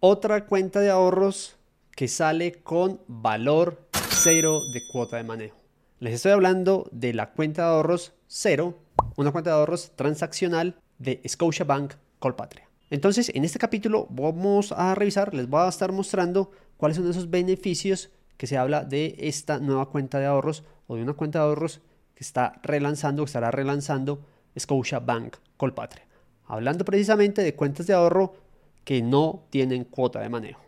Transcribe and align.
Otra 0.00 0.46
cuenta 0.46 0.78
de 0.78 0.90
ahorros 0.90 1.56
que 1.90 2.06
sale 2.06 2.52
con 2.62 3.00
valor 3.08 3.88
cero 4.22 4.60
de 4.72 4.80
cuota 4.92 5.16
de 5.16 5.24
manejo. 5.24 5.56
Les 5.98 6.14
estoy 6.14 6.30
hablando 6.30 6.88
de 6.92 7.12
la 7.12 7.32
cuenta 7.32 7.62
de 7.62 7.68
ahorros 7.70 8.12
cero, 8.28 8.78
una 9.16 9.32
cuenta 9.32 9.50
de 9.50 9.56
ahorros 9.56 9.90
transaccional 9.96 10.76
de 11.00 11.20
Scotiabank 11.26 11.94
Colpatria. 12.20 12.68
Entonces, 12.90 13.32
en 13.34 13.44
este 13.44 13.58
capítulo 13.58 14.06
vamos 14.10 14.70
a 14.70 14.94
revisar, 14.94 15.34
les 15.34 15.48
voy 15.48 15.62
a 15.62 15.68
estar 15.68 15.90
mostrando 15.90 16.52
cuáles 16.76 16.96
son 16.96 17.10
esos 17.10 17.28
beneficios 17.28 18.10
que 18.36 18.46
se 18.46 18.56
habla 18.56 18.84
de 18.84 19.16
esta 19.18 19.58
nueva 19.58 19.90
cuenta 19.90 20.20
de 20.20 20.26
ahorros 20.26 20.62
o 20.86 20.94
de 20.94 21.02
una 21.02 21.14
cuenta 21.14 21.40
de 21.40 21.46
ahorros 21.46 21.80
que 22.14 22.22
está 22.22 22.60
relanzando, 22.62 23.24
que 23.24 23.30
estará 23.30 23.50
relanzando 23.50 24.20
Scotiabank 24.56 25.38
Colpatria. 25.56 26.06
Hablando 26.46 26.84
precisamente 26.84 27.42
de 27.42 27.56
cuentas 27.56 27.88
de 27.88 27.94
ahorro 27.94 28.47
que 28.88 29.02
no 29.02 29.44
tienen 29.50 29.84
cuota 29.84 30.18
de 30.18 30.30
manejo. 30.30 30.62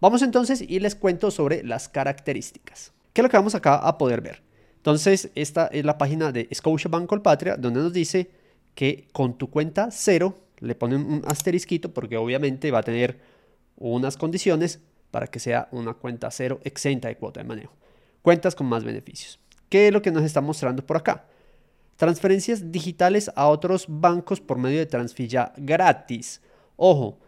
Vamos 0.00 0.22
entonces 0.22 0.62
y 0.62 0.80
les 0.80 0.94
cuento 0.94 1.30
sobre 1.30 1.62
las 1.62 1.90
características. 1.90 2.94
¿Qué 3.12 3.20
es 3.20 3.22
lo 3.22 3.28
que 3.28 3.36
vamos 3.36 3.54
acá 3.54 3.74
a 3.74 3.98
poder 3.98 4.22
ver? 4.22 4.42
Entonces, 4.76 5.30
esta 5.34 5.66
es 5.66 5.84
la 5.84 5.98
página 5.98 6.32
de 6.32 6.48
Scotiabank 6.50 7.06
Colpatria 7.06 7.58
donde 7.58 7.82
nos 7.82 7.92
dice 7.92 8.30
que 8.74 9.08
con 9.12 9.36
tu 9.36 9.50
cuenta 9.50 9.90
cero 9.90 10.34
le 10.60 10.74
ponen 10.74 11.04
un 11.04 11.22
asterisquito 11.26 11.92
porque 11.92 12.16
obviamente 12.16 12.70
va 12.70 12.78
a 12.78 12.82
tener 12.82 13.20
unas 13.76 14.16
condiciones 14.16 14.80
para 15.10 15.26
que 15.26 15.38
sea 15.38 15.68
una 15.70 15.92
cuenta 15.92 16.30
cero 16.30 16.60
exenta 16.64 17.08
de 17.08 17.18
cuota 17.18 17.40
de 17.40 17.48
manejo. 17.48 17.76
Cuentas 18.22 18.54
con 18.54 18.66
más 18.66 18.82
beneficios. 18.82 19.38
¿Qué 19.68 19.88
es 19.88 19.92
lo 19.92 20.00
que 20.00 20.10
nos 20.10 20.24
está 20.24 20.40
mostrando 20.40 20.86
por 20.86 20.96
acá? 20.96 21.26
Transferencias 21.96 22.72
digitales 22.72 23.30
a 23.36 23.46
otros 23.46 23.84
bancos 23.90 24.40
por 24.40 24.56
medio 24.56 24.78
de 24.78 24.86
Transfilla 24.86 25.52
gratis. 25.58 26.40
Ojo, 26.74 27.18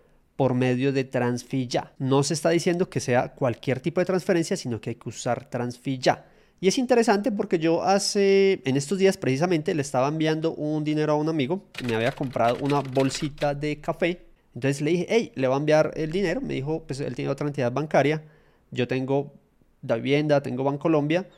por 0.41 0.55
medio 0.55 0.91
de 0.91 1.05
Transfilla. 1.05 1.93
No 1.99 2.23
se 2.23 2.33
está 2.33 2.49
diciendo 2.49 2.89
que 2.89 3.01
sea 3.01 3.35
cualquier 3.35 3.81
tipo 3.81 4.01
de 4.01 4.07
transferencia, 4.07 4.57
sino 4.57 4.81
que 4.81 4.89
hay 4.89 4.97
que 4.97 5.11
usar 5.11 5.51
Transfilla. 5.51 6.25
Y 6.63 6.69
es 6.69 6.79
interesante 6.79 7.31
porque 7.31 7.59
yo 7.59 7.83
hace, 7.83 8.63
en 8.65 8.79
estos 8.79 8.97
días 8.97 9.19
precisamente, 9.19 9.75
le 9.75 9.83
estaba 9.83 10.09
enviando 10.09 10.55
un 10.55 10.83
dinero 10.83 11.13
a 11.13 11.17
un 11.17 11.29
amigo 11.29 11.67
que 11.73 11.85
me 11.85 11.95
había 11.95 12.13
comprado 12.13 12.57
una 12.63 12.81
bolsita 12.81 13.55
de 13.55 13.83
café. 13.83 14.23
Entonces 14.55 14.81
le 14.81 14.93
dije, 14.93 15.07
hey, 15.11 15.31
le 15.35 15.47
voy 15.47 15.57
a 15.57 15.59
enviar 15.59 15.91
el 15.95 16.11
dinero. 16.11 16.41
Me 16.41 16.55
dijo, 16.55 16.85
pues 16.87 17.01
él 17.01 17.15
tiene 17.15 17.31
otra 17.31 17.47
entidad 17.47 17.71
bancaria. 17.71 18.25
Yo 18.71 18.89
tengo 18.89 19.35
la 19.83 19.97
vivienda, 19.97 20.43
tengo 20.43 20.65
Bancolombia. 20.65 21.29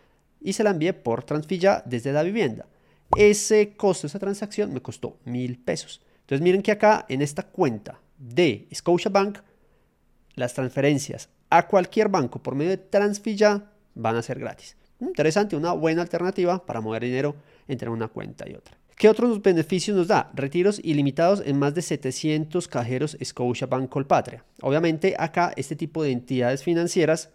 Y 0.40 0.52
se 0.52 0.62
la 0.62 0.70
envié 0.70 0.92
por 0.92 1.24
Transfilla 1.24 1.82
desde 1.86 2.12
la 2.12 2.22
vivienda. 2.22 2.68
Ese 3.16 3.74
costo, 3.76 4.06
esa 4.06 4.20
transacción 4.20 4.72
me 4.72 4.80
costó 4.80 5.18
mil 5.24 5.58
pesos. 5.58 6.02
Entonces 6.20 6.40
miren 6.44 6.62
que 6.62 6.70
acá 6.70 7.04
en 7.08 7.20
esta 7.20 7.42
cuenta 7.42 7.98
de 8.22 8.68
Scotiabank, 8.72 9.38
las 10.34 10.54
transferencias 10.54 11.28
a 11.50 11.66
cualquier 11.66 12.08
banco 12.08 12.42
por 12.42 12.54
medio 12.54 12.70
de 12.70 12.78
Transfilla 12.78 13.70
van 13.94 14.16
a 14.16 14.22
ser 14.22 14.38
gratis. 14.38 14.76
Interesante, 15.00 15.56
una 15.56 15.72
buena 15.72 16.02
alternativa 16.02 16.64
para 16.64 16.80
mover 16.80 17.02
dinero 17.02 17.34
entre 17.68 17.90
una 17.90 18.08
cuenta 18.08 18.48
y 18.48 18.54
otra. 18.54 18.78
¿Qué 18.96 19.08
otros 19.08 19.42
beneficios 19.42 19.96
nos 19.96 20.08
da? 20.08 20.30
Retiros 20.34 20.80
ilimitados 20.84 21.42
en 21.44 21.58
más 21.58 21.74
de 21.74 21.82
700 21.82 22.68
cajeros 22.68 23.18
Scotiabank 23.22 23.88
Colpatria. 23.88 24.44
Obviamente 24.60 25.16
acá 25.18 25.52
este 25.56 25.74
tipo 25.74 26.04
de 26.04 26.12
entidades 26.12 26.62
financieras 26.62 27.30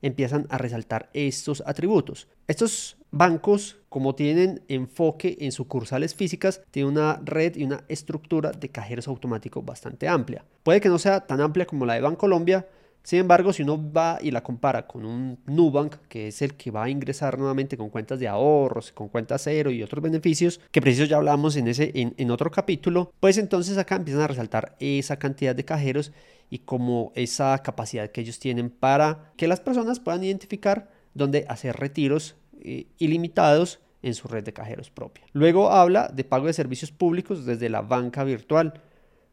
empiezan 0.00 0.46
a 0.48 0.56
resaltar 0.56 1.10
estos 1.12 1.62
atributos. 1.66 2.28
Estos 2.48 2.96
bancos, 3.12 3.78
como 3.88 4.16
tienen 4.16 4.62
enfoque 4.66 5.36
en 5.40 5.52
sucursales 5.52 6.14
físicas, 6.14 6.62
tienen 6.70 6.92
una 6.92 7.20
red 7.22 7.56
y 7.56 7.62
una 7.62 7.84
estructura 7.88 8.50
de 8.50 8.70
cajeros 8.70 9.06
automáticos 9.06 9.64
bastante 9.64 10.08
amplia. 10.08 10.44
Puede 10.64 10.80
que 10.80 10.88
no 10.88 10.98
sea 10.98 11.20
tan 11.20 11.40
amplia 11.40 11.66
como 11.66 11.86
la 11.86 11.94
de 11.94 12.00
Bancolombia, 12.00 12.66
sin 13.04 13.18
embargo, 13.18 13.52
si 13.52 13.64
uno 13.64 13.92
va 13.92 14.18
y 14.22 14.30
la 14.30 14.44
compara 14.44 14.86
con 14.86 15.04
un 15.04 15.40
Nubank, 15.46 15.96
que 16.08 16.28
es 16.28 16.40
el 16.40 16.54
que 16.54 16.70
va 16.70 16.84
a 16.84 16.88
ingresar 16.88 17.36
nuevamente 17.36 17.76
con 17.76 17.90
cuentas 17.90 18.20
de 18.20 18.28
ahorros, 18.28 18.92
con 18.92 19.08
cuentas 19.08 19.42
cero 19.42 19.72
y 19.72 19.82
otros 19.82 20.02
beneficios, 20.02 20.60
que 20.70 20.80
preciso 20.80 21.04
ya 21.06 21.16
hablamos 21.16 21.56
en, 21.56 21.66
ese, 21.66 21.90
en 21.94 22.30
otro 22.30 22.50
capítulo, 22.52 23.12
pues 23.18 23.38
entonces 23.38 23.76
acá 23.76 23.96
empiezan 23.96 24.22
a 24.22 24.28
resaltar 24.28 24.76
esa 24.78 25.18
cantidad 25.18 25.54
de 25.54 25.64
cajeros 25.64 26.12
y 26.48 26.60
como 26.60 27.10
esa 27.16 27.58
capacidad 27.58 28.10
que 28.10 28.20
ellos 28.20 28.38
tienen 28.38 28.70
para 28.70 29.32
que 29.36 29.48
las 29.48 29.58
personas 29.58 29.98
puedan 29.98 30.22
identificar 30.22 30.88
dónde 31.12 31.44
hacer 31.48 31.76
retiros 31.76 32.36
eh, 32.62 32.86
ilimitados 32.98 33.80
en 34.02 34.14
su 34.14 34.28
red 34.28 34.44
de 34.44 34.52
cajeros 34.52 34.90
propia. 34.90 35.24
Luego 35.32 35.70
habla 35.70 36.08
de 36.08 36.24
pago 36.24 36.46
de 36.46 36.52
servicios 36.52 36.90
públicos 36.90 37.46
desde 37.46 37.68
la 37.68 37.82
banca 37.82 38.24
virtual. 38.24 38.80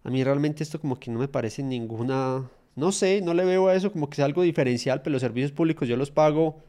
A 0.04 0.10
mí 0.10 0.24
realmente 0.24 0.64
esto 0.64 0.80
como 0.80 1.00
que 1.00 1.12
no 1.12 1.20
me 1.20 1.28
parece 1.28 1.64
ninguna 1.64 2.50
no 2.80 2.92
sé, 2.92 3.22
no 3.22 3.34
le 3.34 3.46
veo 3.46 3.68
a 3.68 3.76
eso 3.76 3.92
como 3.92 4.10
que 4.10 4.16
sea 4.16 4.26
algo 4.26 4.42
diferencial, 4.42 5.02
pero 5.02 5.12
los 5.14 5.22
servicios 5.22 5.52
públicos 5.52 5.88
yo 5.88 5.98
los 5.98 6.12
pago 6.12 6.64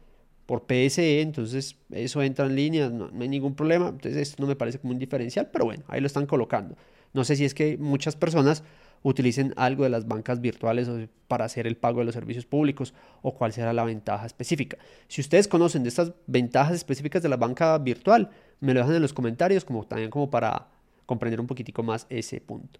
por 0.44 0.66
PSE, 0.66 1.20
entonces 1.20 1.76
eso 1.90 2.22
entra 2.22 2.46
en 2.46 2.56
línea, 2.56 2.88
no, 2.90 3.08
hay 3.18 3.28
ningún 3.28 3.54
problema, 3.54 3.88
entonces 3.90 4.16
esto 4.16 4.42
no 4.42 4.48
me 4.48 4.56
parece 4.56 4.80
como 4.80 4.92
un 4.92 4.98
diferencial, 4.98 5.48
pero 5.52 5.64
bueno, 5.64 5.84
ahí 5.86 6.00
lo 6.00 6.08
están 6.08 6.26
colocando. 6.26 6.76
No 7.12 7.22
sé 7.24 7.36
si 7.36 7.44
es 7.44 7.54
que 7.54 7.78
muchas 7.78 8.16
personas 8.16 8.64
utilicen 9.02 9.54
algo 9.56 9.84
de 9.84 9.90
las 9.90 10.06
bancas 10.06 10.40
virtuales 10.40 10.88
para 11.28 11.44
hacer 11.44 11.66
el 11.66 11.76
pago 11.76 12.00
de 12.00 12.06
los 12.06 12.14
servicios 12.14 12.44
públicos 12.44 12.94
o 13.22 13.34
cuál 13.34 13.52
será 13.52 13.72
la 13.72 13.84
ventaja 13.84 14.26
específica. 14.26 14.78
Si 15.08 15.20
ustedes 15.20 15.48
conocen 15.48 15.82
de 15.82 15.88
estas 15.88 16.12
ventajas 16.26 16.74
específicas 16.74 17.22
de 17.22 17.28
la 17.28 17.36
banca 17.36 17.76
virtual, 17.78 18.30
me 18.60 18.74
lo 18.74 18.80
dejan 18.80 18.96
en 18.96 19.02
los 19.02 19.12
comentarios 19.12 19.64
como 19.64 19.84
también 19.86 20.10
como 20.10 20.30
para 20.30 20.68
comprender 21.06 21.40
un 21.40 21.46
poquitico 21.46 21.82
más 21.82 22.06
ese 22.10 22.40
punto. 22.40 22.78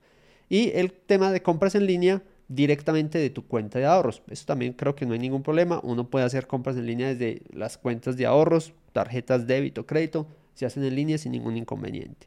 Y 0.49 0.71
el 0.75 0.93
tema 0.93 1.33
de 1.33 1.43
compras 1.43 1.75
en 1.75 1.87
línea, 1.87 2.23
directamente 2.49 3.19
de 3.19 3.31
tu 3.31 3.47
cuenta 3.47 3.79
de 3.79 3.87
ahorros. 3.87 4.23
Eso 4.29 4.45
también 4.45 4.73
creo 4.73 4.97
que 4.97 5.07
no 5.07 5.13
hay 5.13 5.21
ningún 5.21 5.45
problema. 5.45 5.81
Uno 5.85 6.11
puede 6.11 6.25
hacer 6.25 6.49
compras 6.49 6.77
en 6.77 6.87
línea 6.87 7.09
desde 7.09 7.43
las 7.53 7.79
cuentas 7.79 8.17
de 8.17 8.27
ahorros, 8.27 8.73
tarjetas 8.93 9.47
débito, 9.47 9.87
crédito, 9.87 10.27
se 10.55 10.67
hacen 10.67 10.83
en 10.83 10.97
línea 10.97 11.17
sin 11.17 11.33
ningún 11.33 11.57
inconveniente. 11.57 12.27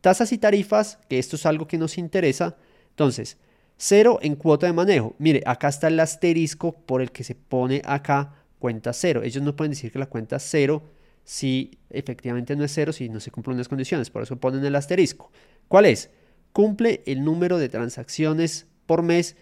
Tasas 0.00 0.32
y 0.32 0.38
tarifas, 0.38 0.98
que 1.08 1.20
esto 1.20 1.36
es 1.36 1.46
algo 1.46 1.68
que 1.68 1.78
nos 1.78 1.96
interesa. 1.96 2.56
Entonces, 2.92 3.38
cero 3.76 4.18
en 4.22 4.36
cuota 4.36 4.66
de 4.66 4.72
manejo. 4.72 5.14
Mire, 5.18 5.42
acá 5.46 5.68
está 5.68 5.88
el 5.88 5.98
asterisco 6.00 6.72
por 6.72 7.02
el 7.02 7.10
que 7.10 7.24
se 7.24 7.34
pone 7.34 7.82
acá 7.84 8.34
cuenta 8.58 8.92
cero. 8.92 9.22
Ellos 9.24 9.42
no 9.42 9.56
pueden 9.56 9.72
decir 9.72 9.90
que 9.90 9.98
la 9.98 10.06
cuenta 10.06 10.38
cero 10.38 10.82
si 11.24 11.78
efectivamente 11.90 12.56
no 12.56 12.64
es 12.64 12.72
cero, 12.72 12.92
si 12.92 13.08
no 13.08 13.20
se 13.20 13.30
cumplen 13.30 13.58
las 13.58 13.68
condiciones. 13.68 14.10
Por 14.10 14.22
eso 14.22 14.36
ponen 14.36 14.64
el 14.64 14.74
asterisco. 14.76 15.30
¿Cuál 15.68 15.86
es? 15.86 16.10
Cumple 16.52 17.02
el 17.06 17.24
número 17.24 17.58
de 17.58 17.68
transacciones 17.68 18.66
por 18.86 19.02
mes 19.02 19.36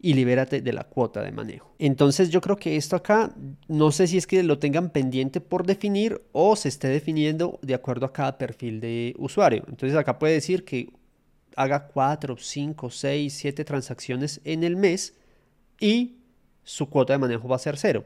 y 0.00 0.14
libérate 0.14 0.60
de 0.60 0.72
la 0.72 0.84
cuota 0.84 1.22
de 1.22 1.32
manejo. 1.32 1.74
Entonces 1.78 2.30
yo 2.30 2.40
creo 2.40 2.56
que 2.56 2.76
esto 2.76 2.96
acá, 2.96 3.34
no 3.68 3.92
sé 3.92 4.06
si 4.06 4.18
es 4.18 4.26
que 4.26 4.42
lo 4.42 4.58
tengan 4.58 4.90
pendiente 4.90 5.40
por 5.40 5.66
definir 5.66 6.22
o 6.32 6.54
se 6.56 6.68
esté 6.68 6.88
definiendo 6.88 7.58
de 7.62 7.74
acuerdo 7.74 8.06
a 8.06 8.12
cada 8.12 8.38
perfil 8.38 8.80
de 8.80 9.14
usuario. 9.18 9.64
Entonces 9.68 9.96
acá 9.96 10.18
puede 10.18 10.34
decir 10.34 10.64
que 10.64 10.90
haga 11.56 11.88
4, 11.88 12.36
5, 12.38 12.90
6, 12.90 13.34
7 13.34 13.64
transacciones 13.64 14.40
en 14.44 14.62
el 14.62 14.76
mes 14.76 15.14
y 15.80 16.18
su 16.62 16.88
cuota 16.88 17.14
de 17.14 17.18
manejo 17.18 17.48
va 17.48 17.56
a 17.56 17.60
ser 17.60 17.76
cero. 17.76 18.04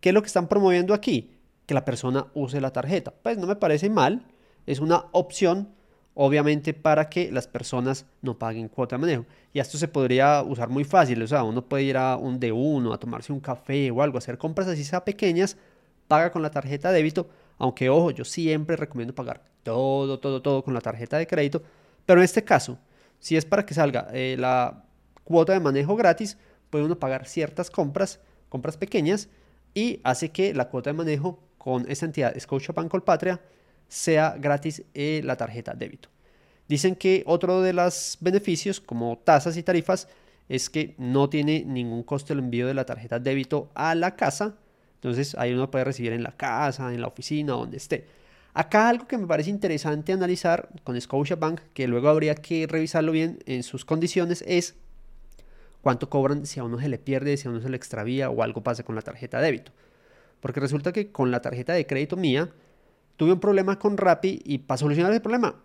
¿Qué 0.00 0.10
es 0.10 0.14
lo 0.14 0.20
que 0.20 0.26
están 0.26 0.48
promoviendo 0.48 0.94
aquí? 0.94 1.38
Que 1.66 1.74
la 1.74 1.84
persona 1.84 2.26
use 2.34 2.60
la 2.60 2.72
tarjeta. 2.72 3.12
Pues 3.22 3.38
no 3.38 3.46
me 3.46 3.56
parece 3.56 3.88
mal, 3.88 4.26
es 4.66 4.80
una 4.80 5.06
opción 5.12 5.68
obviamente 6.20 6.74
para 6.74 7.08
que 7.08 7.30
las 7.30 7.46
personas 7.46 8.04
no 8.22 8.36
paguen 8.36 8.68
cuota 8.68 8.96
de 8.96 9.00
manejo. 9.00 9.24
Y 9.52 9.60
esto 9.60 9.78
se 9.78 9.86
podría 9.86 10.42
usar 10.42 10.68
muy 10.68 10.82
fácil, 10.82 11.22
o 11.22 11.26
sea, 11.28 11.44
uno 11.44 11.68
puede 11.68 11.84
ir 11.84 11.96
a 11.96 12.16
un 12.16 12.40
D1, 12.40 12.92
a 12.92 12.98
tomarse 12.98 13.32
un 13.32 13.38
café 13.38 13.92
o 13.92 14.02
algo, 14.02 14.18
hacer 14.18 14.36
compras 14.36 14.66
así 14.66 14.82
sea 14.82 15.04
pequeñas, 15.04 15.56
paga 16.08 16.32
con 16.32 16.42
la 16.42 16.50
tarjeta 16.50 16.90
de 16.90 16.96
débito, 16.96 17.28
aunque 17.56 17.88
ojo, 17.88 18.10
yo 18.10 18.24
siempre 18.24 18.74
recomiendo 18.74 19.14
pagar 19.14 19.44
todo, 19.62 20.18
todo, 20.18 20.42
todo 20.42 20.64
con 20.64 20.74
la 20.74 20.80
tarjeta 20.80 21.18
de 21.18 21.28
crédito, 21.28 21.62
pero 22.04 22.18
en 22.18 22.24
este 22.24 22.42
caso, 22.42 22.78
si 23.18 23.36
es 23.36 23.44
para 23.44 23.66
que 23.66 23.74
salga 23.74 24.08
eh, 24.12 24.36
la 24.38 24.84
cuota 25.24 25.52
de 25.52 25.60
manejo 25.60 25.96
gratis, 25.96 26.38
puede 26.70 26.84
uno 26.84 26.98
pagar 26.98 27.26
ciertas 27.26 27.70
compras, 27.70 28.20
compras 28.48 28.76
pequeñas, 28.76 29.28
y 29.74 30.00
hace 30.04 30.30
que 30.30 30.54
la 30.54 30.68
cuota 30.68 30.90
de 30.90 30.94
manejo 30.94 31.42
con 31.58 31.84
esa 31.90 32.06
entidad 32.06 32.38
Scotiabank 32.38 32.90
Colpatria 32.90 33.40
sea 33.88 34.36
gratis 34.38 34.82
eh, 34.94 35.20
la 35.24 35.36
tarjeta 35.36 35.74
débito. 35.74 36.08
Dicen 36.68 36.96
que 36.96 37.22
otro 37.26 37.62
de 37.62 37.72
los 37.72 38.18
beneficios, 38.20 38.80
como 38.80 39.18
tasas 39.18 39.56
y 39.56 39.62
tarifas, 39.62 40.08
es 40.48 40.70
que 40.70 40.94
no 40.98 41.28
tiene 41.28 41.64
ningún 41.64 42.02
costo 42.02 42.32
el 42.32 42.38
envío 42.38 42.66
de 42.66 42.74
la 42.74 42.84
tarjeta 42.84 43.18
débito 43.18 43.70
a 43.74 43.94
la 43.94 44.16
casa. 44.16 44.56
Entonces 44.94 45.34
ahí 45.38 45.52
uno 45.52 45.70
puede 45.70 45.84
recibir 45.84 46.12
en 46.12 46.22
la 46.22 46.32
casa, 46.32 46.92
en 46.92 47.00
la 47.00 47.06
oficina, 47.06 47.52
donde 47.52 47.76
esté. 47.76 48.06
Acá 48.54 48.88
algo 48.88 49.06
que 49.06 49.18
me 49.18 49.26
parece 49.26 49.50
interesante 49.50 50.12
analizar 50.12 50.68
con 50.84 51.00
Scotiabank, 51.00 51.60
que 51.74 51.86
luego 51.86 52.08
habría 52.08 52.34
que 52.34 52.66
revisarlo 52.66 53.12
bien 53.12 53.38
en 53.46 53.62
sus 53.62 53.84
condiciones, 53.84 54.42
es 54.46 54.74
cuánto 55.80 56.08
cobran 56.10 56.46
si 56.46 56.58
a 56.60 56.64
uno 56.64 56.80
se 56.80 56.88
le 56.88 56.98
pierde, 56.98 57.36
si 57.36 57.46
a 57.46 57.50
uno 57.50 57.60
se 57.60 57.68
le 57.68 57.76
extravía 57.76 58.30
o 58.30 58.42
algo 58.42 58.62
pasa 58.62 58.82
con 58.82 58.94
la 58.94 59.02
tarjeta 59.02 59.40
débito. 59.40 59.72
Porque 60.40 60.60
resulta 60.60 60.92
que 60.92 61.12
con 61.12 61.30
la 61.30 61.40
tarjeta 61.40 61.72
de 61.72 61.86
crédito 61.86 62.16
mía, 62.16 62.50
tuve 63.16 63.32
un 63.32 63.40
problema 63.40 63.78
con 63.78 63.96
Rappi 63.96 64.40
y 64.44 64.58
para 64.58 64.78
solucionar 64.78 65.12
ese 65.12 65.20
problema 65.20 65.56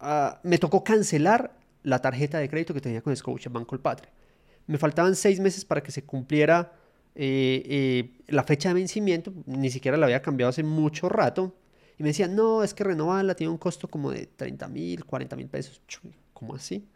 ah, 0.00 0.40
me 0.42 0.58
tocó 0.58 0.82
cancelar 0.82 1.56
la 1.82 2.00
tarjeta 2.00 2.38
de 2.38 2.48
crédito 2.48 2.74
que 2.74 2.80
tenía 2.80 3.02
con 3.02 3.14
Scotiabank 3.14 3.66
Colpatria. 3.66 4.10
me 4.66 4.78
faltaban 4.78 5.14
seis 5.14 5.38
meses 5.38 5.64
para 5.64 5.82
que 5.82 5.92
se 5.92 6.02
cumpliera 6.02 6.72
eh, 7.14 7.62
eh, 7.66 8.10
la 8.26 8.42
fecha 8.42 8.70
de 8.70 8.74
vencimiento, 8.74 9.32
ni 9.46 9.70
siquiera 9.70 9.96
la 9.96 10.06
había 10.06 10.22
cambiado 10.22 10.50
hace 10.50 10.64
mucho 10.64 11.08
rato, 11.08 11.54
y 11.98 12.02
me 12.02 12.08
decían, 12.10 12.34
no, 12.34 12.62
es 12.62 12.74
que 12.74 12.84
renovarla 12.84 13.34
tiene 13.34 13.50
un 13.52 13.58
costo 13.58 13.88
como 13.88 14.10
de 14.10 14.26
30 14.26 14.68
mil, 14.68 15.04
40 15.04 15.36
mil 15.36 15.48
pesos. 15.48 15.80
¿Cómo 16.32 16.54
así? 16.54 16.88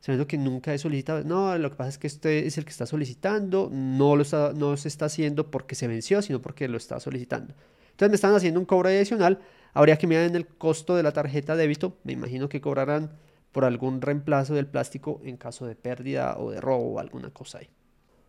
Sabiendo 0.00 0.26
que 0.26 0.38
nunca 0.38 0.72
he 0.72 0.78
solicitado. 0.78 1.24
No, 1.24 1.56
lo 1.58 1.70
que 1.70 1.76
pasa 1.76 1.90
es 1.90 1.98
que 1.98 2.06
este 2.06 2.46
es 2.46 2.58
el 2.58 2.64
que 2.64 2.70
está 2.70 2.86
solicitando, 2.86 3.68
no, 3.72 4.14
lo 4.14 4.22
está, 4.22 4.52
no 4.52 4.76
se 4.76 4.88
está 4.88 5.06
haciendo 5.06 5.50
porque 5.50 5.74
se 5.74 5.88
venció, 5.88 6.22
sino 6.22 6.40
porque 6.40 6.68
lo 6.68 6.76
está 6.76 7.00
solicitando. 7.00 7.54
Entonces 7.90 8.10
me 8.10 8.14
están 8.14 8.34
haciendo 8.34 8.60
un 8.60 8.66
cobro 8.66 8.88
adicional. 8.88 9.40
Habría 9.72 9.98
que 9.98 10.06
mirar 10.06 10.24
en 10.24 10.36
el 10.36 10.46
costo 10.46 10.94
de 10.94 11.02
la 11.02 11.12
tarjeta 11.12 11.56
débito. 11.56 11.96
Me 12.04 12.12
imagino 12.12 12.48
que 12.48 12.60
cobrarán 12.60 13.10
por 13.50 13.64
algún 13.64 14.00
reemplazo 14.00 14.54
del 14.54 14.66
plástico 14.66 15.20
en 15.24 15.36
caso 15.36 15.66
de 15.66 15.74
pérdida 15.74 16.36
o 16.38 16.50
de 16.50 16.60
robo 16.60 16.92
o 16.92 16.98
alguna 17.00 17.30
cosa 17.30 17.58
ahí. 17.58 17.68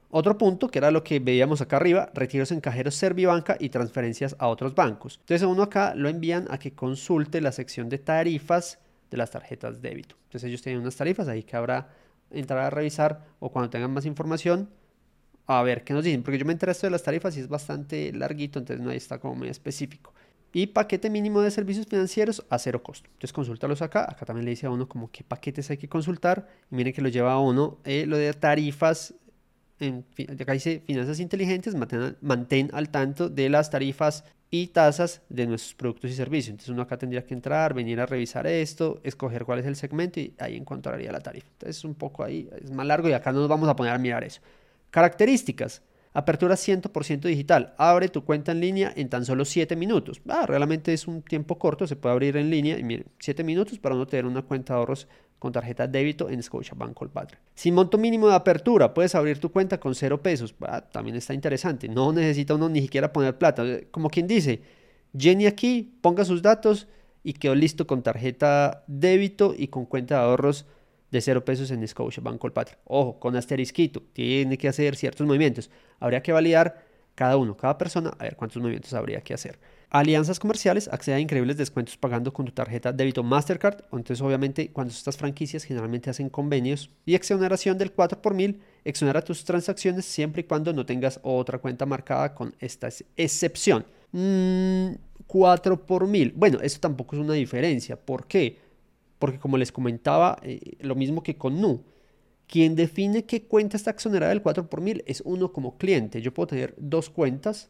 Otro 0.10 0.38
punto, 0.38 0.70
que 0.70 0.80
era 0.80 0.90
lo 0.90 1.04
que 1.04 1.20
veíamos 1.20 1.60
acá 1.62 1.76
arriba, 1.78 2.10
retiros 2.14 2.52
en 2.52 2.62
cajeros 2.62 2.96
Servibanca 2.96 3.58
y 3.60 3.70
transferencias 3.70 4.36
a 4.40 4.48
otros 4.48 4.74
bancos. 4.74 5.18
Entonces 5.20 5.46
uno 5.46 5.64
acá 5.64 5.96
lo 5.96 6.08
envían 6.08 6.48
a 6.50 6.58
que 6.58 6.74
consulte 6.74 7.42
la 7.42 7.52
sección 7.52 7.90
de 7.90 7.98
tarifas 7.98 8.80
de 9.12 9.18
las 9.18 9.32
tarjetas 9.32 9.82
débito. 9.82 10.16
Entonces 10.26 10.48
ellos 10.48 10.62
tienen 10.62 10.82
unas 10.82 10.96
tarifas 10.96 11.28
ahí 11.28 11.44
que 11.44 11.58
habrá 11.58 11.90
entrar 12.32 12.60
a 12.60 12.70
revisar 12.70 13.26
o 13.40 13.52
cuando 13.52 13.70
tengan 13.70 13.92
más 13.92 14.06
información 14.06 14.70
a 15.46 15.62
ver 15.64 15.84
qué 15.84 15.94
nos 15.94 16.04
dicen. 16.04 16.24
Porque 16.24 16.38
yo 16.38 16.46
me 16.46 16.54
enteré 16.54 16.72
esto 16.72 16.88
de 16.88 16.92
las 16.92 17.04
tarifas 17.04 17.36
y 17.36 17.42
es 17.42 17.50
bastante 17.50 18.12
larguito, 18.14 18.60
entonces 18.60 18.84
no 18.84 18.92
ahí 18.92 18.98
está 18.98 19.20
como 19.20 19.36
muy 19.36 19.50
específico. 19.50 20.14
Y 20.54 20.68
paquete 20.68 21.10
mínimo 21.10 21.42
de 21.42 21.52
servicios 21.52 21.86
financieros 21.86 22.46
a 22.50 22.58
cero 22.58 22.82
costo. 22.82 23.10
Entonces 23.10 23.34
consúltalos 23.34 23.82
acá. 23.82 24.10
Acá 24.10 24.26
también 24.26 24.46
le 24.46 24.52
dice 24.52 24.66
a 24.66 24.70
uno 24.70 24.88
como 24.88 25.12
qué 25.12 25.24
paquetes 25.24 25.70
hay 25.70 25.78
que 25.78 25.90
consultar. 25.90 26.48
Y 26.72 26.76
miren 26.76 26.94
que 26.94 27.02
lo 27.02 27.10
lleva 27.10 27.34
a 27.34 27.40
uno 27.40 27.78
eh, 27.84 28.06
lo 28.08 28.18
de 28.18 28.32
tarifas 28.34 29.14
acá 30.40 30.54
dice 30.54 30.82
finanzas 30.86 31.20
inteligentes, 31.20 31.76
mantén, 32.22 32.70
al 32.74 32.90
tanto 32.90 33.30
de 33.30 33.50
las 33.50 33.70
tarifas 33.70 34.24
y 34.50 34.68
tasas 34.68 35.22
de 35.30 35.46
nuestros 35.46 35.76
productos 35.76 36.12
y 36.12 36.14
servicios. 36.14 36.52
Entonces 36.52 36.70
uno 36.70 36.82
acá 36.82 36.98
tendría 36.98 37.26
que 37.26 37.34
entrar, 37.34 37.74
venir 37.74 38.00
a 38.00 38.06
revisar 38.06 38.48
esto, 38.48 39.00
escoger 39.04 39.46
cuál 39.46 39.60
es 39.60 39.66
el 39.66 39.76
segmento 39.76 40.20
y 40.20 40.34
ahí 40.40 40.56
encontraría 40.56 41.12
la 41.12 41.20
tarifa. 41.20 41.48
Entonces 41.52 41.78
es 41.78 41.84
un 41.84 41.96
poco 41.96 42.24
ahí, 42.24 42.50
es 42.62 42.72
más 42.72 42.86
largo 42.86 43.10
y 43.10 43.14
acá 43.14 43.32
no 43.32 43.40
nos 43.40 43.50
vamos 43.50 43.68
a 43.70 43.76
poner 43.76 43.94
a 43.94 43.98
mirar 43.98 44.24
eso. 44.24 44.42
Características. 44.90 45.82
Apertura 46.14 46.56
100% 46.56 47.22
digital. 47.28 47.76
Abre 47.78 48.08
tu 48.08 48.24
cuenta 48.24 48.52
en 48.52 48.60
línea 48.60 48.92
en 48.96 49.08
tan 49.08 49.24
solo 49.24 49.46
7 49.46 49.76
minutos. 49.76 50.20
Ah, 50.28 50.48
realmente 50.48 50.92
es 50.92 51.08
un 51.08 51.22
tiempo 51.22 51.60
corto, 51.60 51.86
se 51.86 51.96
puede 51.96 52.14
abrir 52.14 52.38
en 52.38 52.50
línea 52.50 52.80
y 52.80 52.84
miren, 52.84 53.06
7 53.20 53.44
minutos 53.44 53.78
para 53.78 53.94
uno 53.94 54.08
tener 54.08 54.26
una 54.26 54.42
cuenta 54.42 54.74
de 54.74 54.80
ahorros 54.80 55.08
con 55.40 55.52
tarjeta 55.52 55.88
débito 55.88 56.30
en 56.30 56.42
Scotiabank 56.42 56.94
Colpatria. 56.94 57.40
Sin 57.54 57.76
monto 57.76 57.98
mínimo 57.98 58.28
de 58.28 58.36
apertura, 58.36 58.94
puedes 58.94 59.14
abrir 59.16 59.40
tu 59.40 59.52
cuenta 59.52 59.80
con 59.80 59.94
cero 59.94 60.22
pesos. 60.22 60.56
Ah, 60.62 60.82
también 60.82 61.16
está 61.16 61.34
interesante. 61.34 61.88
No 61.88 62.12
necesita 62.12 62.56
uno 62.56 62.70
ni 62.70 62.82
siquiera 62.82 63.14
poner 63.14 63.38
plata. 63.38 63.64
Como 63.92 64.10
quien 64.10 64.28
dice, 64.28 64.62
Jenny 65.18 65.46
aquí, 65.46 65.98
ponga 66.02 66.26
sus 66.26 66.42
datos 66.42 66.88
y 67.24 67.34
quedó 67.34 67.56
listo 67.56 67.86
con 67.86 68.04
tarjeta 68.04 68.84
débito 68.88 69.54
y 69.58 69.68
con 69.68 69.86
cuenta 69.86 70.16
de 70.16 70.22
ahorros 70.22 70.66
de 71.12 71.22
cero 71.22 71.46
pesos 71.46 71.72
en 71.72 71.88
Scotiabank 71.88 72.40
Colpatria. 72.40 72.80
Ojo, 72.86 73.20
con 73.20 73.36
asterisquito, 73.36 74.02
tiene 74.14 74.58
que 74.58 74.68
hacer 74.68 74.96
ciertos 74.96 75.26
movimientos. 75.26 75.70
Habría 76.00 76.22
que 76.22 76.32
validar 76.32 76.87
cada 77.18 77.36
uno, 77.36 77.58
cada 77.58 77.80
persona, 77.80 78.14
a 78.20 78.26
ver 78.26 78.36
cuántos 78.36 78.62
movimientos 78.62 78.94
habría 78.94 79.22
que 79.22 79.34
hacer. 79.34 79.58
Alianzas 79.90 80.38
comerciales, 80.38 80.88
accede 80.88 81.16
a 81.16 81.20
increíbles 81.20 81.58
descuentos 81.58 81.98
pagando 81.98 82.32
con 82.32 82.46
tu 82.46 82.52
tarjeta 82.52 82.94
débito 82.94 83.24
Mastercard. 83.24 83.86
Entonces, 83.92 84.22
obviamente, 84.22 84.70
cuando 84.72 84.94
estas 84.94 85.18
franquicias 85.18 85.64
generalmente 85.64 86.12
hacen 86.12 86.30
convenios. 86.30 86.92
Y 87.08 87.16
exoneración 87.16 87.76
del 87.80 87.92
4 87.92 88.22
por 88.22 88.36
mil, 88.36 88.62
exonera 88.86 89.24
tus 89.24 89.44
transacciones 89.44 90.06
siempre 90.06 90.42
y 90.42 90.44
cuando 90.44 90.72
no 90.74 90.86
tengas 90.86 91.20
otra 91.24 91.58
cuenta 91.58 91.88
marcada 91.88 92.36
con 92.36 92.54
esta 92.60 92.88
excepción. 93.16 93.84
4 94.12 95.76
mm, 95.76 95.80
por 95.88 96.06
mil. 96.06 96.34
Bueno, 96.36 96.60
eso 96.62 96.80
tampoco 96.80 97.16
es 97.16 97.22
una 97.24 97.34
diferencia. 97.34 97.96
¿Por 98.00 98.28
qué? 98.28 98.60
Porque 99.18 99.40
como 99.40 99.58
les 99.58 99.72
comentaba, 99.72 100.38
eh, 100.44 100.78
lo 100.82 100.94
mismo 100.94 101.24
que 101.24 101.36
con 101.36 101.60
NU. 101.60 101.82
Quien 102.48 102.76
define 102.76 103.26
qué 103.26 103.44
cuenta 103.44 103.76
está 103.76 103.92
exonerada 103.92 104.30
del 104.30 104.42
4 104.42 104.70
por 104.70 104.82
mil 104.82 105.04
es 105.06 105.22
uno 105.26 105.52
como 105.52 105.78
cliente. 105.78 106.22
Yo 106.22 106.34
puedo 106.34 106.48
tener 106.48 106.74
dos 106.78 107.10
cuentas 107.10 107.70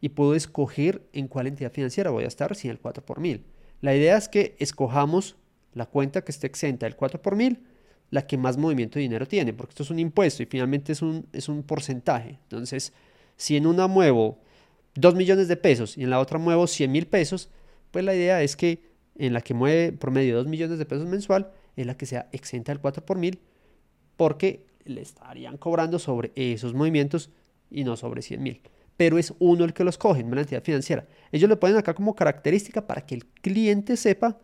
y 0.00 0.10
puedo 0.10 0.34
escoger 0.34 1.02
en 1.12 1.28
cuál 1.28 1.48
entidad 1.48 1.72
financiera 1.72 2.10
voy 2.10 2.24
a 2.24 2.28
estar 2.28 2.54
sin 2.54 2.70
el 2.70 2.78
4 2.78 3.04
por 3.04 3.20
mil. 3.20 3.44
La 3.80 3.94
idea 3.96 4.16
es 4.16 4.28
que 4.28 4.54
escojamos 4.58 5.36
la 5.74 5.86
cuenta 5.86 6.22
que 6.22 6.30
esté 6.30 6.46
exenta 6.46 6.86
del 6.86 6.94
4 6.94 7.20
por 7.20 7.34
mil, 7.34 7.64
la 8.10 8.26
que 8.26 8.36
más 8.36 8.56
movimiento 8.56 8.98
de 8.98 9.02
dinero 9.02 9.26
tiene, 9.26 9.52
porque 9.52 9.70
esto 9.70 9.82
es 9.82 9.90
un 9.90 9.98
impuesto 9.98 10.42
y 10.42 10.46
finalmente 10.46 10.92
es 10.92 11.02
un, 11.02 11.26
es 11.32 11.48
un 11.48 11.62
porcentaje. 11.64 12.38
Entonces, 12.44 12.92
si 13.36 13.56
en 13.56 13.66
una 13.66 13.88
muevo 13.88 14.38
2 14.94 15.14
millones 15.16 15.48
de 15.48 15.56
pesos 15.56 15.96
y 15.96 16.04
en 16.04 16.10
la 16.10 16.20
otra 16.20 16.38
muevo 16.38 16.66
100 16.66 16.92
mil 16.92 17.06
pesos, 17.06 17.48
pues 17.90 18.04
la 18.04 18.14
idea 18.14 18.42
es 18.42 18.54
que 18.54 18.82
en 19.16 19.32
la 19.32 19.40
que 19.40 19.54
mueve 19.54 19.92
promedio 19.92 20.36
2 20.36 20.46
millones 20.46 20.78
de 20.78 20.86
pesos 20.86 21.06
mensual 21.06 21.50
es 21.76 21.86
la 21.86 21.96
que 21.96 22.06
sea 22.06 22.28
exenta 22.32 22.70
del 22.70 22.80
4 22.80 23.04
por 23.04 23.18
mil, 23.18 23.40
porque 24.22 24.64
le 24.84 25.00
estarían 25.00 25.56
cobrando 25.56 25.98
sobre 25.98 26.30
esos 26.36 26.74
movimientos 26.74 27.28
y 27.72 27.82
no 27.82 27.96
sobre 27.96 28.22
100 28.22 28.40
mil 28.40 28.60
pero 28.96 29.18
es 29.18 29.34
uno 29.40 29.64
el 29.64 29.72
que 29.72 29.82
los 29.82 29.98
coge, 29.98 30.20
en 30.20 30.32
la 30.32 30.42
entidad 30.42 30.62
financiera. 30.62 31.08
Ellos 31.32 31.48
lo 31.48 31.58
ponen 31.58 31.76
acá 31.76 31.92
como 31.92 32.14
característica 32.14 32.86
para 32.86 33.04
que 33.04 33.16
el 33.16 33.26
cliente 33.26 33.96
sepa 33.96 34.38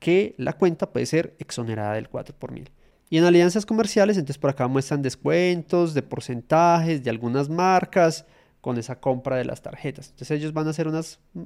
que 0.00 0.34
la 0.38 0.54
cuenta 0.54 0.90
puede 0.90 1.06
ser 1.06 1.36
exonerada 1.38 1.94
del 1.94 2.08
4 2.08 2.34
por 2.36 2.50
mil. 2.50 2.68
Y 3.10 3.18
en 3.18 3.24
alianzas 3.24 3.64
comerciales, 3.64 4.16
entonces 4.16 4.38
por 4.38 4.50
acá 4.50 4.66
muestran 4.66 5.02
descuentos 5.02 5.94
de 5.94 6.02
porcentajes 6.02 7.04
de 7.04 7.10
algunas 7.10 7.48
marcas 7.48 8.24
con 8.60 8.76
esa 8.76 8.98
compra 8.98 9.36
de 9.36 9.44
las 9.44 9.62
tarjetas. 9.62 10.08
Entonces 10.08 10.32
ellos 10.32 10.52
van 10.52 10.66
a 10.66 10.70
hacer 10.70 10.88
unas 10.88 11.20
mm, 11.34 11.42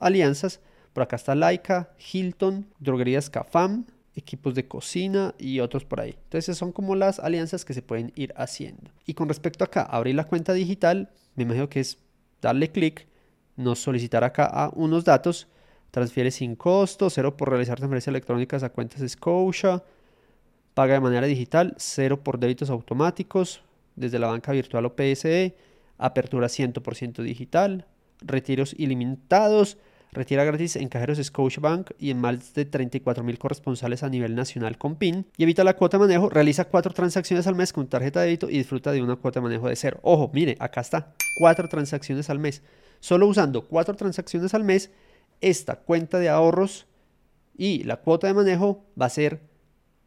alianzas. 0.00 0.60
Por 0.94 1.02
acá 1.02 1.16
está 1.16 1.34
Laika, 1.34 1.90
Hilton, 2.10 2.68
droguerías 2.78 3.28
Cafam, 3.28 3.84
equipos 4.18 4.54
de 4.54 4.68
cocina 4.68 5.34
y 5.38 5.60
otros 5.60 5.84
por 5.84 6.00
ahí. 6.00 6.16
Entonces 6.24 6.56
son 6.56 6.72
como 6.72 6.94
las 6.94 7.18
alianzas 7.18 7.64
que 7.64 7.74
se 7.74 7.82
pueden 7.82 8.12
ir 8.16 8.34
haciendo. 8.36 8.90
Y 9.06 9.14
con 9.14 9.28
respecto 9.28 9.64
acá, 9.64 9.82
abrir 9.82 10.14
la 10.14 10.24
cuenta 10.24 10.52
digital, 10.52 11.10
me 11.34 11.44
imagino 11.44 11.68
que 11.68 11.80
es 11.80 11.98
darle 12.42 12.70
clic, 12.70 13.06
nos 13.56 13.78
solicitar 13.78 14.24
acá 14.24 14.44
a 14.46 14.70
unos 14.74 15.04
datos, 15.04 15.48
transfiere 15.90 16.30
sin 16.30 16.54
costo, 16.54 17.10
cero 17.10 17.36
por 17.36 17.50
realizar 17.50 17.78
transferencias 17.78 18.12
electrónicas 18.12 18.62
a 18.62 18.70
cuentas 18.70 19.08
Scotia, 19.10 19.82
paga 20.74 20.94
de 20.94 21.00
manera 21.00 21.26
digital, 21.26 21.74
cero 21.76 22.22
por 22.22 22.38
débitos 22.38 22.70
automáticos 22.70 23.62
desde 23.96 24.18
la 24.18 24.28
banca 24.28 24.52
virtual 24.52 24.86
o 24.86 24.94
PSE, 24.94 25.56
apertura 25.98 26.46
100% 26.46 27.22
digital, 27.22 27.86
retiros 28.20 28.74
ilimitados, 28.78 29.76
Retira 30.12 30.44
gratis 30.44 30.76
en 30.76 30.88
cajeros 30.88 31.18
Scotiabank 31.22 31.90
y 31.98 32.10
en 32.10 32.20
más 32.20 32.54
de 32.54 32.64
34 32.64 33.22
mil 33.22 33.38
corresponsales 33.38 34.02
a 34.02 34.08
nivel 34.08 34.34
nacional 34.34 34.78
con 34.78 34.96
PIN. 34.96 35.26
Y 35.36 35.42
evita 35.42 35.64
la 35.64 35.76
cuota 35.76 35.98
de 35.98 36.06
manejo. 36.06 36.30
Realiza 36.30 36.64
cuatro 36.64 36.92
transacciones 36.92 37.46
al 37.46 37.54
mes 37.54 37.72
con 37.72 37.88
tarjeta 37.88 38.20
de 38.20 38.26
débito 38.26 38.48
y 38.48 38.58
disfruta 38.58 38.92
de 38.92 39.02
una 39.02 39.16
cuota 39.16 39.40
de 39.40 39.44
manejo 39.44 39.68
de 39.68 39.76
cero. 39.76 40.00
Ojo, 40.02 40.30
mire, 40.32 40.56
acá 40.60 40.80
está. 40.80 41.14
Cuatro 41.38 41.68
transacciones 41.68 42.30
al 42.30 42.38
mes. 42.38 42.62
Solo 43.00 43.26
usando 43.26 43.66
cuatro 43.66 43.94
transacciones 43.94 44.54
al 44.54 44.64
mes, 44.64 44.90
esta 45.40 45.76
cuenta 45.76 46.18
de 46.18 46.28
ahorros 46.28 46.86
y 47.56 47.84
la 47.84 47.98
cuota 47.98 48.26
de 48.26 48.34
manejo 48.34 48.84
va 49.00 49.06
a 49.06 49.10
ser 49.10 49.40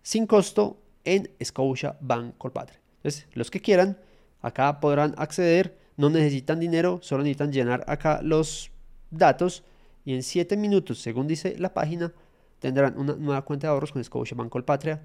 sin 0.01 0.25
costo 0.25 0.81
en 1.03 1.29
Scotia 1.43 1.97
Bank 2.01 2.35
Colpatria. 2.37 2.79
Entonces, 2.97 3.27
los 3.33 3.51
que 3.51 3.61
quieran, 3.61 3.97
acá 4.41 4.79
podrán 4.79 5.13
acceder. 5.17 5.79
No 5.97 6.09
necesitan 6.09 6.59
dinero, 6.59 6.99
solo 7.01 7.23
necesitan 7.23 7.51
llenar 7.51 7.83
acá 7.87 8.21
los 8.23 8.71
datos 9.11 9.63
y 10.03 10.13
en 10.13 10.23
7 10.23 10.57
minutos, 10.57 10.99
según 10.99 11.27
dice 11.27 11.55
la 11.57 11.73
página, 11.73 12.13
tendrán 12.59 12.97
una 12.97 13.13
nueva 13.15 13.43
cuenta 13.43 13.67
de 13.67 13.73
ahorros 13.73 13.91
con 13.91 14.03
Scotiabank 14.03 14.49
Colpatria 14.49 15.01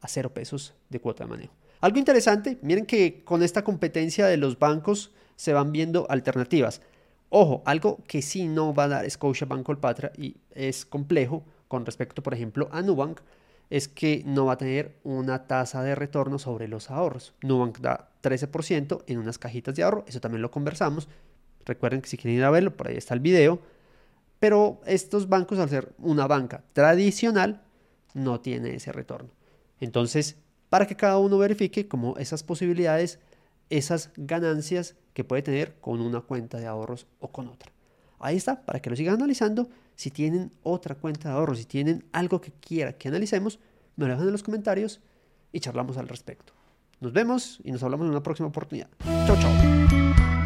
a 0.00 0.08
0 0.08 0.32
pesos 0.32 0.74
de 0.88 1.00
cuota 1.00 1.24
de 1.24 1.30
manejo. 1.30 1.54
Algo 1.80 1.98
interesante, 1.98 2.58
miren 2.62 2.86
que 2.86 3.24
con 3.24 3.42
esta 3.42 3.64
competencia 3.64 4.26
de 4.26 4.36
los 4.36 4.58
bancos 4.58 5.12
se 5.36 5.52
van 5.52 5.72
viendo 5.72 6.06
alternativas. 6.10 6.82
Ojo, 7.30 7.62
algo 7.64 8.02
que 8.06 8.22
sí 8.22 8.48
no 8.48 8.74
va 8.74 8.84
a 8.84 8.88
dar 8.88 9.10
Scotiabank 9.10 9.64
Colpatria 9.64 10.12
y 10.16 10.36
es 10.50 10.84
complejo 10.84 11.44
con 11.68 11.86
respecto, 11.86 12.22
por 12.22 12.34
ejemplo, 12.34 12.68
a 12.72 12.82
Nubank, 12.82 13.20
es 13.70 13.86
que 13.86 14.22
no 14.26 14.46
va 14.46 14.54
a 14.54 14.58
tener 14.58 14.98
una 15.04 15.46
tasa 15.46 15.82
de 15.82 15.94
retorno 15.94 16.38
sobre 16.38 16.66
los 16.66 16.90
ahorros. 16.90 17.32
Nubank 17.42 17.78
da 17.78 18.10
13% 18.22 19.04
en 19.06 19.18
unas 19.18 19.38
cajitas 19.38 19.76
de 19.76 19.84
ahorro, 19.84 20.04
eso 20.08 20.20
también 20.20 20.42
lo 20.42 20.50
conversamos. 20.50 21.08
Recuerden 21.64 22.02
que 22.02 22.08
si 22.08 22.16
quieren 22.16 22.38
ir 22.38 22.44
a 22.44 22.50
verlo, 22.50 22.76
por 22.76 22.88
ahí 22.88 22.96
está 22.96 23.14
el 23.14 23.20
video. 23.20 23.60
Pero 24.40 24.80
estos 24.86 25.28
bancos, 25.28 25.58
al 25.60 25.68
ser 25.68 25.92
una 25.98 26.26
banca 26.26 26.64
tradicional, 26.72 27.62
no 28.14 28.40
tiene 28.40 28.74
ese 28.74 28.90
retorno. 28.90 29.30
Entonces, 29.78 30.36
para 30.68 30.86
que 30.86 30.96
cada 30.96 31.18
uno 31.18 31.38
verifique 31.38 31.86
como 31.86 32.16
esas 32.16 32.42
posibilidades, 32.42 33.20
esas 33.68 34.10
ganancias 34.16 34.96
que 35.12 35.24
puede 35.24 35.42
tener 35.42 35.76
con 35.80 36.00
una 36.00 36.20
cuenta 36.22 36.58
de 36.58 36.66
ahorros 36.66 37.06
o 37.20 37.28
con 37.28 37.48
otra. 37.48 37.70
Ahí 38.18 38.36
está, 38.36 38.64
para 38.64 38.80
que 38.80 38.90
lo 38.90 38.96
sigan 38.96 39.14
analizando. 39.14 39.68
Si 39.94 40.10
tienen 40.10 40.52
otra 40.62 40.94
cuenta 40.94 41.28
de 41.28 41.34
ahorros, 41.34 41.58
si 41.58 41.64
tienen 41.64 42.04
algo 42.12 42.40
que 42.40 42.52
quiera 42.52 42.94
que 42.94 43.08
analicemos, 43.08 43.58
me 43.96 44.06
lo 44.06 44.12
dejan 44.12 44.26
en 44.26 44.32
los 44.32 44.42
comentarios 44.42 45.00
y 45.52 45.60
charlamos 45.60 45.96
al 45.96 46.08
respecto. 46.08 46.52
Nos 47.00 47.12
vemos 47.12 47.60
y 47.64 47.72
nos 47.72 47.82
hablamos 47.82 48.06
en 48.06 48.10
una 48.12 48.22
próxima 48.22 48.48
oportunidad. 48.48 48.88
Chao, 49.26 49.36
chao. 49.38 50.39